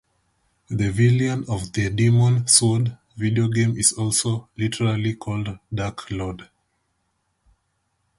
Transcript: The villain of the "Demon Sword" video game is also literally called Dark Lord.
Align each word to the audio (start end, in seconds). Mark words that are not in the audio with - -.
The 0.67 0.89
villain 0.89 1.45
of 1.47 1.73
the 1.73 1.91
"Demon 1.91 2.47
Sword" 2.47 2.97
video 3.15 3.47
game 3.49 3.77
is 3.77 3.91
also 3.93 4.49
literally 4.57 5.13
called 5.13 5.59
Dark 5.71 6.09
Lord. 6.09 6.49